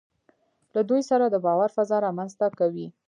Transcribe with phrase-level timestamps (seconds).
[0.73, 2.87] له دوی سره د باور فضا رامنځته کوي.